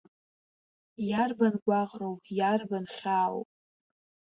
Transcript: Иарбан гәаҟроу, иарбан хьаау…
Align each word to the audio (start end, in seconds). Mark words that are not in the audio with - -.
Иарбан 1.09 1.55
гәаҟроу, 1.65 2.15
иарбан 2.37 2.85
хьаау… 2.93 3.37